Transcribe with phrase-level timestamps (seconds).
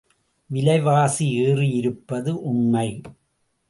[0.49, 3.01] விலைவாசி ஏறியிருப்பது உண்மை.